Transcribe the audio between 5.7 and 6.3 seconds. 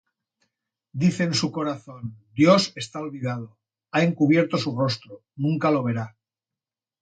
verá.